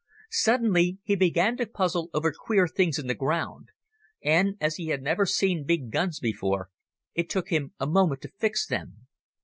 [0.31, 3.69] Suddenly he began to puzzle over queer things in the ground,
[4.23, 6.71] and, as he had never seen big guns before,
[7.13, 9.05] it took him a moment to fix them.